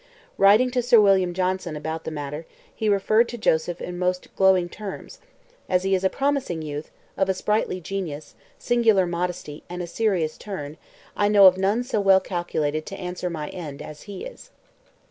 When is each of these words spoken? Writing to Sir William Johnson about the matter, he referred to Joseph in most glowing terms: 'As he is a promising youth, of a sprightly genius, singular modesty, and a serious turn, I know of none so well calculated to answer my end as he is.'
Writing 0.39 0.71
to 0.71 0.81
Sir 0.81 0.99
William 0.99 1.31
Johnson 1.31 1.75
about 1.75 2.05
the 2.05 2.09
matter, 2.09 2.47
he 2.73 2.89
referred 2.89 3.29
to 3.29 3.37
Joseph 3.37 3.79
in 3.79 3.99
most 3.99 4.35
glowing 4.35 4.67
terms: 4.67 5.19
'As 5.69 5.83
he 5.83 5.93
is 5.93 6.03
a 6.03 6.09
promising 6.09 6.63
youth, 6.63 6.89
of 7.17 7.29
a 7.29 7.35
sprightly 7.35 7.79
genius, 7.79 8.33
singular 8.57 9.05
modesty, 9.05 9.61
and 9.69 9.83
a 9.83 9.85
serious 9.85 10.39
turn, 10.39 10.77
I 11.15 11.27
know 11.27 11.45
of 11.45 11.55
none 11.55 11.83
so 11.83 12.01
well 12.01 12.19
calculated 12.19 12.83
to 12.87 12.99
answer 12.99 13.29
my 13.29 13.49
end 13.49 13.79
as 13.79 14.01
he 14.09 14.25
is.' 14.25 14.49